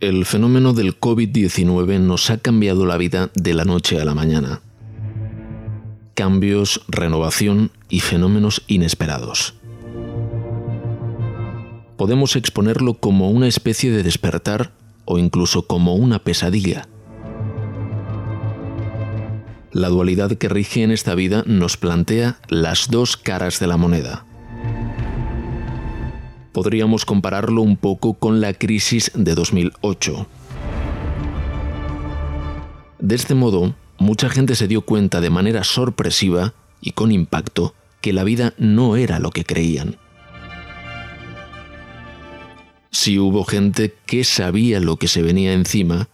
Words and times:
El 0.00 0.24
fenómeno 0.24 0.72
del 0.72 0.98
COVID-19 0.98 2.00
nos 2.00 2.30
ha 2.30 2.38
cambiado 2.38 2.86
la 2.86 2.96
vida 2.96 3.30
de 3.34 3.52
la 3.52 3.66
noche 3.66 4.00
a 4.00 4.04
la 4.06 4.14
mañana. 4.14 4.62
Cambios, 6.14 6.80
renovación 6.88 7.70
y 7.90 8.00
fenómenos 8.00 8.62
inesperados. 8.66 9.56
Podemos 11.98 12.34
exponerlo 12.34 12.94
como 12.94 13.28
una 13.28 13.46
especie 13.46 13.90
de 13.90 14.02
despertar 14.02 14.72
o 15.04 15.18
incluso 15.18 15.66
como 15.66 15.94
una 15.94 16.18
pesadilla. 16.18 16.88
La 19.70 19.90
dualidad 19.90 20.32
que 20.38 20.48
rige 20.48 20.82
en 20.82 20.92
esta 20.92 21.14
vida 21.14 21.44
nos 21.44 21.76
plantea 21.76 22.38
las 22.48 22.88
dos 22.88 23.18
caras 23.18 23.60
de 23.60 23.66
la 23.66 23.76
moneda 23.76 24.24
podríamos 26.52 27.04
compararlo 27.04 27.62
un 27.62 27.76
poco 27.76 28.14
con 28.14 28.40
la 28.40 28.52
crisis 28.54 29.10
de 29.14 29.34
2008. 29.34 30.26
De 32.98 33.14
este 33.14 33.34
modo, 33.34 33.74
mucha 33.98 34.28
gente 34.28 34.54
se 34.54 34.68
dio 34.68 34.82
cuenta 34.82 35.20
de 35.20 35.30
manera 35.30 35.64
sorpresiva 35.64 36.54
y 36.80 36.92
con 36.92 37.12
impacto 37.12 37.74
que 38.00 38.12
la 38.12 38.24
vida 38.24 38.54
no 38.58 38.96
era 38.96 39.18
lo 39.18 39.30
que 39.30 39.44
creían. 39.44 39.96
Sí 42.90 43.18
hubo 43.18 43.44
gente 43.44 43.94
que 44.04 44.24
sabía 44.24 44.80
lo 44.80 44.96
que 44.96 45.08
se 45.08 45.22
venía 45.22 45.52
encima, 45.52 46.08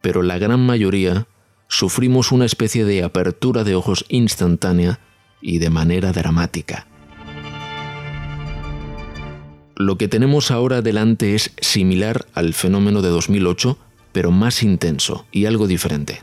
pero 0.00 0.22
la 0.22 0.38
gran 0.38 0.64
mayoría 0.64 1.26
sufrimos 1.68 2.30
una 2.30 2.44
especie 2.44 2.84
de 2.84 3.02
apertura 3.02 3.64
de 3.64 3.74
ojos 3.74 4.04
instantánea 4.08 5.00
y 5.40 5.58
de 5.58 5.70
manera 5.70 6.12
dramática. 6.12 6.86
Lo 9.76 9.98
que 9.98 10.06
tenemos 10.06 10.52
ahora 10.52 10.82
delante 10.82 11.34
es 11.34 11.50
similar 11.60 12.26
al 12.32 12.54
fenómeno 12.54 13.02
de 13.02 13.08
2008, 13.08 13.76
pero 14.12 14.30
más 14.30 14.62
intenso 14.62 15.26
y 15.32 15.46
algo 15.46 15.66
diferente. 15.66 16.20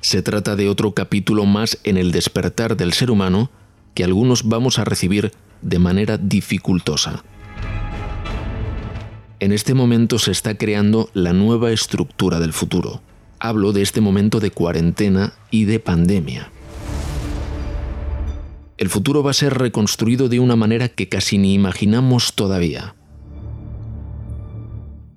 Se 0.00 0.22
trata 0.22 0.54
de 0.54 0.68
otro 0.68 0.92
capítulo 0.92 1.44
más 1.44 1.78
en 1.82 1.96
el 1.96 2.12
despertar 2.12 2.76
del 2.76 2.92
ser 2.92 3.10
humano 3.10 3.50
que 3.94 4.04
algunos 4.04 4.48
vamos 4.48 4.78
a 4.78 4.84
recibir 4.84 5.32
de 5.60 5.80
manera 5.80 6.18
dificultosa. 6.18 7.24
En 9.40 9.50
este 9.50 9.74
momento 9.74 10.20
se 10.20 10.30
está 10.30 10.56
creando 10.56 11.10
la 11.14 11.32
nueva 11.32 11.72
estructura 11.72 12.38
del 12.38 12.52
futuro. 12.52 13.02
Hablo 13.40 13.72
de 13.72 13.82
este 13.82 14.00
momento 14.00 14.38
de 14.38 14.52
cuarentena 14.52 15.32
y 15.50 15.64
de 15.64 15.80
pandemia 15.80 16.51
el 18.82 18.90
futuro 18.90 19.22
va 19.22 19.30
a 19.30 19.34
ser 19.34 19.54
reconstruido 19.58 20.28
de 20.28 20.40
una 20.40 20.56
manera 20.56 20.88
que 20.88 21.08
casi 21.08 21.38
ni 21.38 21.54
imaginamos 21.54 22.34
todavía. 22.34 22.96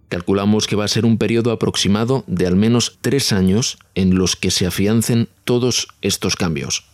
Calculamos 0.08 0.68
que 0.68 0.76
va 0.76 0.86
a 0.86 0.88
ser 0.88 1.04
un 1.04 1.18
periodo 1.18 1.50
aproximado 1.50 2.24
de 2.28 2.46
al 2.46 2.56
menos 2.56 3.00
tres 3.02 3.34
años 3.34 3.80
en 3.96 4.20
los 4.20 4.36
que 4.36 4.52
se 4.52 4.68
afiancen 4.68 5.30
todos 5.46 5.88
estos 6.04 6.36
cambios. 6.36 6.86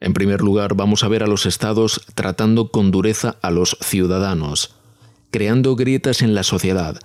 En 0.00 0.12
primer 0.12 0.42
lugar, 0.42 0.74
vamos 0.74 1.02
a 1.02 1.08
ver 1.08 1.22
a 1.22 1.26
los 1.26 1.46
estados 1.46 2.02
tratando 2.14 2.70
con 2.70 2.90
dureza 2.90 3.36
a 3.40 3.50
los 3.50 3.78
ciudadanos, 3.80 4.74
creando 5.30 5.76
grietas 5.76 6.20
en 6.20 6.34
la 6.34 6.42
sociedad, 6.42 7.00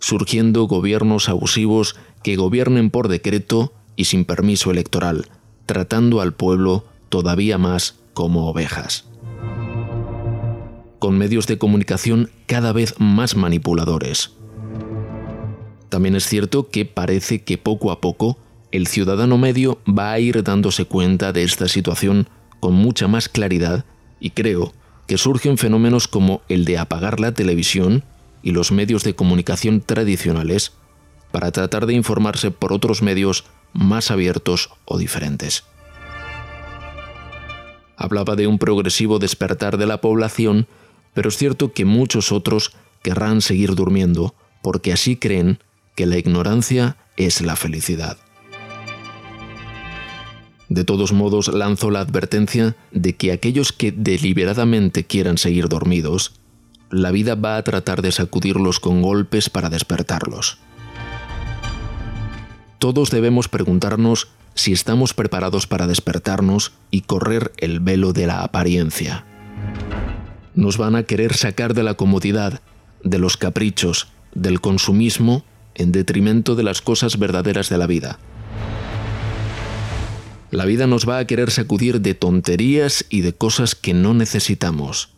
surgiendo 0.00 0.64
gobiernos 0.64 1.30
abusivos 1.30 1.96
que 2.22 2.36
gobiernen 2.36 2.90
por 2.90 3.08
decreto 3.08 3.72
y 3.96 4.04
sin 4.04 4.26
permiso 4.26 4.70
electoral, 4.70 5.30
tratando 5.64 6.20
al 6.20 6.34
pueblo 6.34 6.84
todavía 7.10 7.58
más 7.58 7.96
como 8.14 8.48
ovejas. 8.48 9.04
Con 10.98 11.18
medios 11.18 11.46
de 11.46 11.58
comunicación 11.58 12.30
cada 12.46 12.72
vez 12.72 12.94
más 12.98 13.36
manipuladores. 13.36 14.32
También 15.90 16.14
es 16.14 16.26
cierto 16.26 16.70
que 16.70 16.86
parece 16.86 17.42
que 17.42 17.58
poco 17.58 17.90
a 17.90 18.00
poco 18.00 18.38
el 18.70 18.86
ciudadano 18.86 19.36
medio 19.36 19.80
va 19.86 20.12
a 20.12 20.20
ir 20.20 20.42
dándose 20.44 20.84
cuenta 20.84 21.32
de 21.32 21.42
esta 21.42 21.68
situación 21.68 22.28
con 22.60 22.74
mucha 22.74 23.08
más 23.08 23.28
claridad 23.28 23.84
y 24.20 24.30
creo 24.30 24.72
que 25.08 25.18
surgen 25.18 25.58
fenómenos 25.58 26.06
como 26.06 26.42
el 26.48 26.64
de 26.64 26.78
apagar 26.78 27.18
la 27.18 27.32
televisión 27.32 28.04
y 28.42 28.52
los 28.52 28.70
medios 28.70 29.02
de 29.02 29.16
comunicación 29.16 29.80
tradicionales 29.80 30.72
para 31.32 31.50
tratar 31.50 31.86
de 31.86 31.94
informarse 31.94 32.52
por 32.52 32.72
otros 32.72 33.02
medios 33.02 33.44
más 33.72 34.12
abiertos 34.12 34.70
o 34.84 34.98
diferentes 34.98 35.64
hablaba 38.00 38.34
de 38.34 38.46
un 38.46 38.58
progresivo 38.58 39.18
despertar 39.18 39.76
de 39.76 39.86
la 39.86 40.00
población, 40.00 40.66
pero 41.12 41.28
es 41.28 41.36
cierto 41.36 41.74
que 41.74 41.84
muchos 41.84 42.32
otros 42.32 42.72
querrán 43.02 43.42
seguir 43.42 43.74
durmiendo, 43.74 44.34
porque 44.62 44.94
así 44.94 45.16
creen 45.16 45.58
que 45.94 46.06
la 46.06 46.16
ignorancia 46.16 46.96
es 47.18 47.42
la 47.42 47.56
felicidad. 47.56 48.16
De 50.70 50.84
todos 50.84 51.12
modos, 51.12 51.48
lanzo 51.48 51.90
la 51.90 52.00
advertencia 52.00 52.74
de 52.90 53.16
que 53.16 53.32
aquellos 53.32 53.72
que 53.72 53.92
deliberadamente 53.92 55.04
quieran 55.04 55.36
seguir 55.36 55.68
dormidos, 55.68 56.40
la 56.90 57.10
vida 57.10 57.34
va 57.34 57.58
a 57.58 57.64
tratar 57.64 58.00
de 58.00 58.12
sacudirlos 58.12 58.80
con 58.80 59.02
golpes 59.02 59.50
para 59.50 59.68
despertarlos. 59.68 60.58
Todos 62.78 63.10
debemos 63.10 63.48
preguntarnos 63.48 64.28
si 64.54 64.72
estamos 64.72 65.14
preparados 65.14 65.66
para 65.66 65.86
despertarnos 65.86 66.72
y 66.90 67.02
correr 67.02 67.52
el 67.58 67.80
velo 67.80 68.12
de 68.12 68.26
la 68.26 68.42
apariencia. 68.42 69.24
Nos 70.54 70.76
van 70.76 70.96
a 70.96 71.04
querer 71.04 71.34
sacar 71.34 71.74
de 71.74 71.82
la 71.82 71.94
comodidad, 71.94 72.60
de 73.02 73.18
los 73.18 73.36
caprichos, 73.36 74.08
del 74.34 74.60
consumismo, 74.60 75.44
en 75.74 75.92
detrimento 75.92 76.56
de 76.56 76.62
las 76.62 76.82
cosas 76.82 77.18
verdaderas 77.18 77.68
de 77.68 77.78
la 77.78 77.86
vida. 77.86 78.18
La 80.50 80.64
vida 80.64 80.86
nos 80.86 81.08
va 81.08 81.18
a 81.18 81.26
querer 81.26 81.50
sacudir 81.50 82.00
de 82.00 82.14
tonterías 82.14 83.04
y 83.08 83.20
de 83.20 83.34
cosas 83.34 83.76
que 83.76 83.94
no 83.94 84.14
necesitamos. 84.14 85.10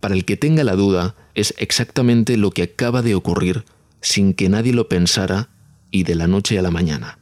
Para 0.00 0.14
el 0.14 0.24
que 0.24 0.36
tenga 0.36 0.64
la 0.64 0.74
duda, 0.74 1.14
es 1.34 1.54
exactamente 1.58 2.36
lo 2.36 2.50
que 2.50 2.64
acaba 2.64 3.02
de 3.02 3.14
ocurrir 3.14 3.64
sin 4.00 4.34
que 4.34 4.48
nadie 4.48 4.72
lo 4.72 4.88
pensara 4.88 5.48
y 5.90 6.02
de 6.04 6.14
la 6.14 6.26
noche 6.26 6.58
a 6.58 6.62
la 6.62 6.70
mañana. 6.70 7.17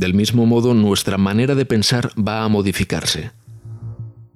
Del 0.00 0.14
mismo 0.14 0.46
modo, 0.46 0.72
nuestra 0.72 1.18
manera 1.18 1.54
de 1.54 1.66
pensar 1.66 2.10
va 2.16 2.42
a 2.42 2.48
modificarse. 2.48 3.32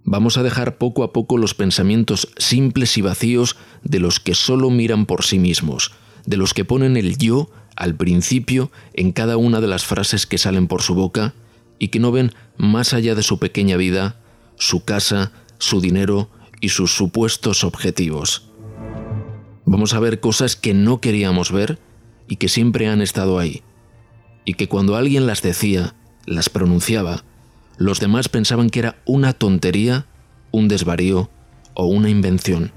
Vamos 0.02 0.36
a 0.36 0.42
dejar 0.42 0.76
poco 0.76 1.02
a 1.02 1.14
poco 1.14 1.38
los 1.38 1.54
pensamientos 1.54 2.28
simples 2.36 2.98
y 2.98 3.00
vacíos 3.00 3.56
de 3.82 3.98
los 3.98 4.20
que 4.20 4.34
solo 4.34 4.69
miran 4.69 5.06
por 5.06 5.25
sí 5.25 5.38
mismos, 5.38 5.92
de 6.26 6.36
los 6.36 6.52
que 6.52 6.66
ponen 6.66 6.98
el 6.98 7.16
yo 7.16 7.48
al 7.76 7.94
principio 7.94 8.70
en 8.92 9.12
cada 9.12 9.38
una 9.38 9.62
de 9.62 9.66
las 9.66 9.86
frases 9.86 10.26
que 10.26 10.36
salen 10.36 10.66
por 10.66 10.82
su 10.82 10.94
boca 10.94 11.32
y 11.78 11.88
que 11.88 11.98
no 11.98 12.12
ven 12.12 12.32
más 12.58 12.92
allá 12.92 13.14
de 13.14 13.22
su 13.22 13.38
pequeña 13.38 13.78
vida, 13.78 14.20
su 14.56 14.84
casa, 14.84 15.32
su 15.56 15.81
dinero 15.81 16.28
y 16.60 16.69
sus 16.69 16.94
supuestos 16.94 17.64
objetivos. 17.64 18.50
Vamos 19.64 19.94
a 19.94 20.00
ver 20.00 20.20
cosas 20.20 20.56
que 20.56 20.75
no 20.75 21.00
queríamos 21.00 21.50
ver 21.50 21.78
y 22.28 22.36
que 22.36 22.50
siempre 22.50 22.86
han 22.86 23.00
estado 23.00 23.38
ahí 23.38 23.62
y 24.44 24.55
que 24.55 24.69
cuando 24.69 24.97
alguien 24.97 25.27
las 25.27 25.43
decía, 25.43 25.94
las 26.27 26.49
pronunciaba, 26.49 27.25
los 27.77 28.00
demás 28.00 28.28
pensaban 28.28 28.71
que 28.71 28.81
era 28.81 28.97
una 29.05 29.32
tontería, 29.32 30.06
un 30.50 30.69
desvarío 30.69 31.31
o 31.75 31.87
una 31.87 32.10
invención. 32.10 32.72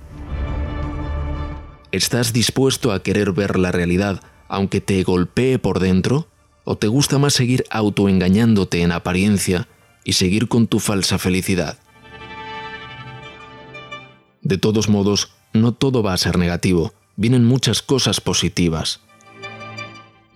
¿Estás 1.91 2.33
dispuesto 2.33 2.91
a 2.91 3.01
querer 3.03 3.31
ver 3.31 3.57
la 3.57 3.71
realidad 3.71 4.21
aunque 4.49 4.81
te 4.81 5.03
golpee 5.03 5.59
por 5.59 5.79
dentro? 5.79 6.27
¿O 6.63 6.77
te 6.77 6.87
gusta 6.87 7.17
más 7.17 7.33
seguir 7.33 7.63
autoengañándote 7.69 8.81
en 8.81 8.91
apariencia 8.91 9.67
y 10.03 10.13
seguir 10.13 10.47
con 10.47 10.67
tu 10.67 10.79
falsa 10.79 11.17
felicidad? 11.17 11.79
De 14.41 14.57
todos 14.57 14.89
modos, 14.89 15.31
no 15.53 15.73
todo 15.73 16.03
va 16.03 16.13
a 16.13 16.17
ser 16.17 16.37
negativo, 16.37 16.93
vienen 17.15 17.45
muchas 17.45 17.81
cosas 17.81 18.21
positivas. 18.21 19.01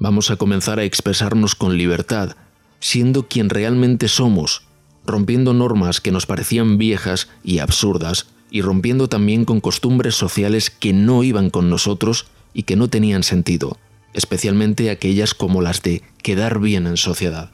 Vamos 0.01 0.31
a 0.31 0.35
comenzar 0.35 0.79
a 0.79 0.83
expresarnos 0.83 1.53
con 1.53 1.77
libertad, 1.77 2.35
siendo 2.79 3.27
quien 3.27 3.51
realmente 3.51 4.07
somos, 4.07 4.63
rompiendo 5.05 5.53
normas 5.53 6.01
que 6.01 6.11
nos 6.11 6.25
parecían 6.25 6.79
viejas 6.79 7.29
y 7.43 7.59
absurdas, 7.59 8.25
y 8.49 8.63
rompiendo 8.63 9.09
también 9.09 9.45
con 9.45 9.61
costumbres 9.61 10.15
sociales 10.15 10.71
que 10.71 10.91
no 10.91 11.21
iban 11.21 11.51
con 11.51 11.69
nosotros 11.69 12.25
y 12.51 12.63
que 12.63 12.75
no 12.75 12.87
tenían 12.87 13.21
sentido, 13.21 13.77
especialmente 14.13 14.89
aquellas 14.89 15.35
como 15.35 15.61
las 15.61 15.83
de 15.83 16.01
quedar 16.23 16.59
bien 16.59 16.87
en 16.87 16.97
sociedad. 16.97 17.51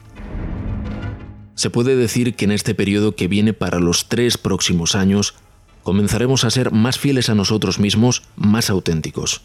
Se 1.54 1.68
puede 1.68 1.96
decir 1.96 2.34
que 2.34 2.46
en 2.46 2.52
este 2.52 2.74
periodo 2.74 3.14
que 3.14 3.28
viene 3.28 3.52
para 3.52 3.78
los 3.78 4.08
tres 4.08 4.38
próximos 4.38 4.94
años, 4.94 5.34
comenzaremos 5.82 6.44
a 6.44 6.50
ser 6.50 6.72
más 6.72 6.98
fieles 6.98 7.28
a 7.28 7.34
nosotros 7.34 7.78
mismos, 7.78 8.22
más 8.36 8.70
auténticos 8.70 9.42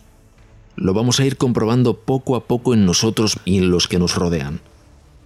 lo 0.75 0.93
vamos 0.93 1.19
a 1.19 1.25
ir 1.25 1.37
comprobando 1.37 1.99
poco 1.99 2.35
a 2.35 2.45
poco 2.45 2.73
en 2.73 2.85
nosotros 2.85 3.37
y 3.45 3.57
en 3.57 3.71
los 3.71 3.87
que 3.87 3.99
nos 3.99 4.15
rodean. 4.15 4.61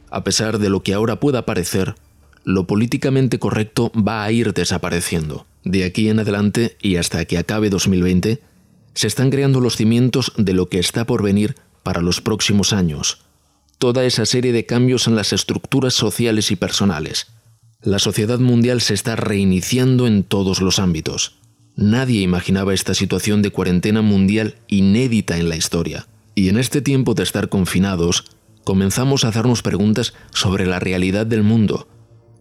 A 0.10 0.24
pesar 0.24 0.60
de 0.60 0.70
lo 0.70 0.84
que 0.84 0.94
ahora 0.94 1.20
pueda 1.20 1.46
parecer, 1.46 1.96
lo 2.44 2.66
políticamente 2.66 3.40
correcto 3.40 3.92
va 3.96 4.24
a 4.24 4.32
ir 4.32 4.54
desapareciendo. 4.54 5.46
De 5.64 5.84
aquí 5.84 6.10
en 6.10 6.20
adelante 6.20 6.78
y 6.82 6.96
hasta 6.96 7.26
que 7.26 7.38
acabe 7.38 7.70
2020, 7.70 8.42
se 8.94 9.08
están 9.08 9.30
creando 9.30 9.60
los 9.60 9.76
cimientos 9.76 10.32
de 10.38 10.54
lo 10.54 10.70
que 10.70 10.80
está 10.80 11.06
por 11.06 11.22
venir 11.22 11.56
para 11.84 12.02
los 12.02 12.22
próximos 12.22 12.74
años. 12.74 13.20
Toda 13.78 14.06
esa 14.06 14.26
serie 14.26 14.54
de 14.54 14.66
cambios 14.66 15.08
en 15.08 15.16
las 15.16 15.34
estructuras 15.34 15.94
sociales 15.94 16.52
y 16.52 16.56
personales. 16.56 17.28
La 17.82 18.00
sociedad 18.00 18.40
mundial 18.40 18.82
se 18.82 18.94
está 18.94 19.16
reiniciando 19.16 20.08
en 20.08 20.24
todos 20.24 20.62
los 20.62 20.80
ámbitos. 20.80 21.36
Nadie 21.78 22.22
imaginaba 22.22 22.74
esta 22.74 22.96
situación 22.96 23.44
de 23.44 23.52
cuarentena 23.52 24.02
mundial 24.02 24.56
inédita 24.68 25.38
en 25.38 25.48
la 25.48 25.56
historia. 25.56 26.08
Y 26.34 26.50
en 26.50 26.58
este 26.58 26.82
tiempo 26.82 27.14
de 27.14 27.22
estar 27.22 27.50
confinados, 27.50 28.26
comenzamos 28.64 29.24
a 29.24 29.28
hacernos 29.28 29.62
preguntas 29.62 30.16
sobre 30.32 30.66
la 30.66 30.80
realidad 30.80 31.28
del 31.28 31.44
mundo, 31.44 31.88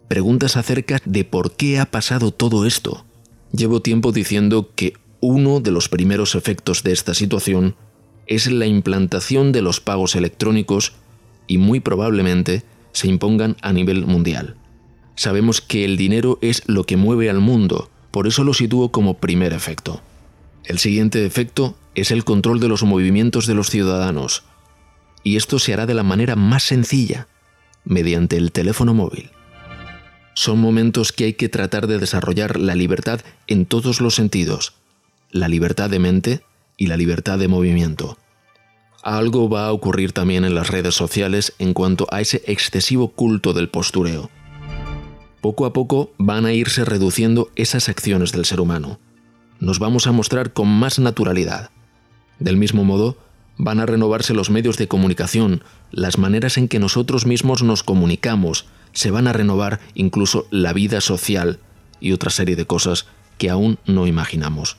preguntas 0.09 0.57
acerca 0.57 1.03
de 1.05 1.25
por 1.25 1.55
qué 1.55 1.79
ha 1.79 1.85
pasado 1.85 2.31
todo 2.31 2.65
esto. 2.65 3.05
Llevo 3.53 3.83
tiempo 3.83 4.11
diciendo 4.11 4.71
que 4.75 4.95
uno 5.21 5.61
de 5.61 5.71
los 5.71 5.91
primeros 5.91 6.35
efectos 6.35 6.83
de 6.83 6.93
esta 6.93 7.13
situación 7.13 7.77
es 8.27 8.51
la 8.51 8.65
implantación 8.65 9.53
de 9.53 9.61
los 9.61 9.81
pagos 9.81 10.17
electrónicos 10.17 10.95
y 11.47 11.59
muy 11.59 11.81
probablemente 11.81 12.63
se 12.93 13.09
impongan 13.09 13.59
a 13.61 13.75
nivel 13.75 14.07
mundial. 14.07 14.57
Sabemos 15.15 15.61
que 15.61 15.85
el 15.85 15.99
dinero 15.99 16.39
es 16.41 16.63
lo 16.67 16.85
que 16.85 16.97
mueve 16.97 17.29
al 17.29 17.41
mundo, 17.41 17.91
por 18.17 18.27
eso 18.27 18.45
lo 18.45 18.55
sitúo 18.55 18.91
como 18.93 19.19
primer 19.19 19.53
efecto. 19.53 20.01
El 20.65 20.79
siguiente 20.79 21.27
efecto 21.27 21.77
es 21.95 22.11
el 22.11 22.25
control 22.25 22.61
de 22.61 22.69
los 22.69 22.83
movimientos 22.83 23.47
de 23.47 23.53
los 23.53 23.69
ciudadanos, 23.69 24.43
y 25.23 25.37
esto 25.37 25.59
se 25.59 25.75
hará 25.75 25.85
de 25.85 25.93
la 25.93 26.03
manera 26.03 26.35
más 26.35 26.63
sencilla, 26.63 27.29
mediante 27.85 28.39
el 28.39 28.53
teléfono 28.53 28.95
móvil. 28.95 29.33
Son 30.33 30.59
momentos 30.59 31.13
que 31.13 31.25
hay 31.25 31.35
que 31.35 31.51
tratar 31.51 31.87
de 31.89 31.99
desarrollar 31.99 32.59
la 32.59 32.75
libertad 32.75 33.21
en 33.49 33.67
todos 33.67 34.01
los 34.01 34.15
sentidos, 34.15 34.73
la 35.31 35.49
libertad 35.49 35.91
de 35.91 35.99
mente 35.99 36.41
y 36.79 36.87
la 36.87 36.97
libertad 36.97 37.39
de 37.39 37.49
movimiento. 37.49 38.17
Algo 39.03 39.51
va 39.51 39.67
a 39.67 39.73
ocurrir 39.73 40.13
también 40.13 40.47
en 40.47 40.55
las 40.55 40.71
redes 40.71 40.95
sociales 40.95 41.53
en 41.59 41.75
cuanto 41.75 42.07
a 42.11 42.23
ese 42.23 42.43
excesivo 42.47 43.09
culto 43.09 43.53
del 43.53 43.69
postureo. 43.69 44.31
Poco 45.47 45.65
a 45.65 45.73
poco 45.73 46.11
van 46.19 46.45
a 46.45 46.53
irse 46.53 46.85
reduciendo 46.85 47.53
esas 47.55 47.89
acciones 47.89 48.33
del 48.33 48.45
ser 48.45 48.61
humano. 48.61 48.99
Nos 49.61 49.79
vamos 49.79 50.09
a 50.09 50.11
mostrar 50.11 50.53
con 50.53 50.67
más 50.67 50.99
naturalidad. 50.99 51.71
Del 52.41 52.57
mismo 52.57 52.83
modo, 52.83 53.17
van 53.57 53.79
a 53.79 53.87
renovarse 53.87 54.35
los 54.35 54.51
medios 54.51 54.77
de 54.77 54.89
comunicación, 54.89 55.63
las 55.93 56.19
maneras 56.19 56.59
en 56.59 56.67
que 56.67 56.81
nosotros 56.81 57.27
mismos 57.27 57.63
nos 57.63 57.85
comunicamos, 57.85 58.67
se 58.93 59.13
van 59.13 59.29
a 59.29 59.33
renovar 59.33 59.79
incluso 59.95 60.49
la 60.51 60.73
vida 60.73 61.01
social 61.01 61.61
y 62.01 62.11
otra 62.11 62.31
serie 62.31 62.57
de 62.57 62.67
cosas 62.67 63.07
que 63.39 63.49
aún 63.49 63.79
no 63.87 64.09
imaginamos. 64.09 64.79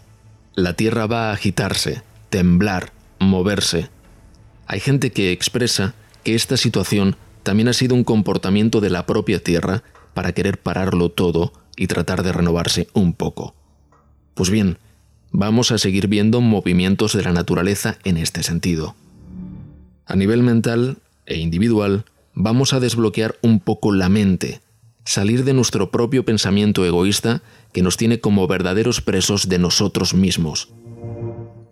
La 0.53 0.73
Tierra 0.73 1.07
va 1.07 1.29
a 1.29 1.33
agitarse, 1.33 2.03
temblar, 2.29 2.91
moverse. 3.19 3.89
Hay 4.65 4.81
gente 4.81 5.13
que 5.13 5.31
expresa 5.31 5.95
que 6.25 6.35
esta 6.35 6.57
situación 6.57 7.15
también 7.43 7.69
ha 7.69 7.73
sido 7.73 7.95
un 7.95 8.03
comportamiento 8.03 8.81
de 8.81 8.89
la 8.89 9.05
propia 9.05 9.41
Tierra 9.41 9.81
para 10.17 10.31
querer 10.31 10.57
pararlo 10.57 11.09
todo 11.09 11.53
y 11.75 11.85
tratar 11.85 12.23
de 12.23 12.31
renovarse 12.31 12.87
un 12.93 13.13
poco. 13.13 13.53
Pues 14.33 14.49
bien, 14.49 14.79
vamos 15.29 15.71
a 15.71 15.77
seguir 15.77 16.07
viendo 16.07 16.41
movimientos 16.41 17.13
de 17.13 17.21
la 17.21 17.33
naturaleza 17.33 17.99
en 18.03 18.17
este 18.17 18.41
sentido. 18.41 18.95
A 20.07 20.15
nivel 20.15 20.41
mental 20.41 20.97
e 21.27 21.37
individual, 21.37 22.05
vamos 22.33 22.73
a 22.73 22.79
desbloquear 22.79 23.35
un 23.43 23.59
poco 23.59 23.91
la 23.91 24.09
mente, 24.09 24.59
salir 25.05 25.43
de 25.43 25.53
nuestro 25.53 25.91
propio 25.91 26.25
pensamiento 26.25 26.83
egoísta 26.83 27.43
que 27.71 27.83
nos 27.83 27.95
tiene 27.95 28.19
como 28.19 28.47
verdaderos 28.47 29.01
presos 29.01 29.49
de 29.49 29.59
nosotros 29.59 30.15
mismos. 30.15 30.69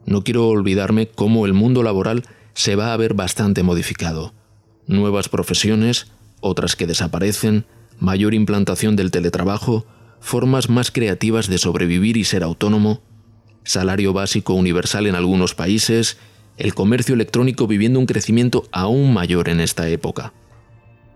No 0.06 0.24
quiero 0.24 0.50
olvidarme 0.50 1.08
cómo 1.08 1.48
el 1.48 1.54
mundo 1.54 1.82
laboral 1.82 2.26
se 2.54 2.76
va 2.76 2.94
a 2.94 2.98
ver 2.98 3.16
bastante 3.16 3.64
modificado. 3.64 4.36
Nuevas 4.86 5.30
profesiones, 5.30 6.12
otras 6.42 6.76
que 6.76 6.86
desaparecen, 6.86 7.66
mayor 8.00 8.34
implantación 8.34 8.96
del 8.96 9.12
teletrabajo, 9.12 9.86
formas 10.20 10.70
más 10.70 10.92
creativas 10.92 11.48
de 11.48 11.58
sobrevivir 11.58 12.18
y 12.18 12.24
ser 12.24 12.44
autónomo, 12.44 13.02
salario 13.64 14.14
básico 14.14 14.54
universal 14.54 15.08
en 15.08 15.16
algunos 15.16 15.56
países, 15.56 16.18
el 16.58 16.74
comercio 16.74 17.16
electrónico 17.16 17.68
viviendo 17.68 18.00
un 18.00 18.06
crecimiento 18.06 18.68
aún 18.72 19.14
mayor 19.14 19.50
en 19.50 19.60
esta 19.60 19.90
época. 19.90 20.34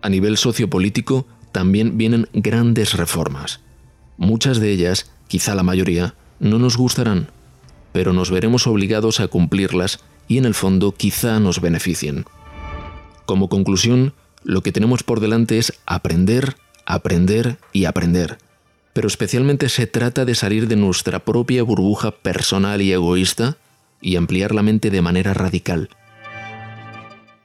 A 0.01 0.09
nivel 0.09 0.37
sociopolítico 0.37 1.27
también 1.51 1.97
vienen 1.97 2.27
grandes 2.33 2.93
reformas. 2.93 3.61
Muchas 4.17 4.59
de 4.59 4.71
ellas, 4.71 5.11
quizá 5.27 5.55
la 5.55 5.63
mayoría, 5.63 6.15
no 6.39 6.59
nos 6.59 6.77
gustarán, 6.77 7.29
pero 7.91 8.13
nos 8.13 8.31
veremos 8.31 8.67
obligados 8.67 9.19
a 9.19 9.27
cumplirlas 9.27 9.99
y 10.27 10.37
en 10.37 10.45
el 10.45 10.53
fondo 10.53 10.93
quizá 10.93 11.39
nos 11.39 11.61
beneficien. 11.61 12.25
Como 13.25 13.49
conclusión, 13.49 14.13
lo 14.43 14.61
que 14.61 14.71
tenemos 14.71 15.03
por 15.03 15.19
delante 15.19 15.57
es 15.57 15.73
aprender, 15.85 16.55
aprender 16.89 17.59
y 17.71 17.85
aprender. 17.85 18.39
Pero 18.93 19.07
especialmente 19.07 19.69
se 19.69 19.85
trata 19.85 20.25
de 20.25 20.33
salir 20.33 20.67
de 20.67 20.75
nuestra 20.75 21.19
propia 21.19 21.61
burbuja 21.61 22.11
personal 22.11 22.81
y 22.81 22.91
egoísta 22.91 23.57
y 24.01 24.15
ampliar 24.15 24.55
la 24.55 24.63
mente 24.63 24.89
de 24.89 25.03
manera 25.03 25.35
radical. 25.35 25.89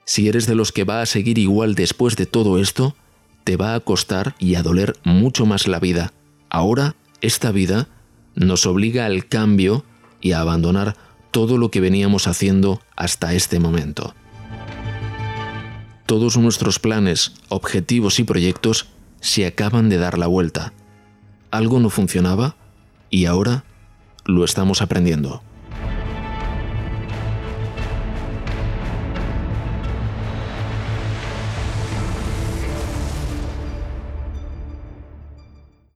Si 0.03 0.27
eres 0.27 0.47
de 0.47 0.55
los 0.55 0.71
que 0.71 0.83
va 0.83 1.01
a 1.01 1.05
seguir 1.05 1.37
igual 1.37 1.75
después 1.75 2.15
de 2.15 2.25
todo 2.25 2.59
esto, 2.59 2.95
te 3.43 3.55
va 3.55 3.75
a 3.75 3.79
costar 3.79 4.35
y 4.39 4.55
a 4.55 4.63
doler 4.63 4.97
mucho 5.03 5.45
más 5.45 5.67
la 5.67 5.79
vida. 5.79 6.11
Ahora, 6.49 6.95
esta 7.21 7.51
vida 7.51 7.87
nos 8.33 8.65
obliga 8.65 9.05
al 9.05 9.27
cambio 9.27 9.85
y 10.21 10.31
a 10.31 10.39
abandonar 10.39 10.95
todo 11.29 11.59
lo 11.59 11.69
que 11.69 11.81
veníamos 11.81 12.27
haciendo 12.27 12.81
hasta 12.95 13.35
este 13.35 13.59
momento. 13.59 14.15
Todos 16.07 16.37
nuestros 16.37 16.79
planes, 16.79 17.33
objetivos 17.49 18.19
y 18.19 18.23
proyectos 18.23 18.87
se 19.25 19.47
acaban 19.47 19.89
de 19.89 19.97
dar 19.97 20.19
la 20.19 20.27
vuelta. 20.27 20.71
Algo 21.49 21.79
no 21.79 21.89
funcionaba 21.89 22.55
y 23.09 23.25
ahora 23.25 23.63
lo 24.23 24.45
estamos 24.45 24.83
aprendiendo. 24.83 25.41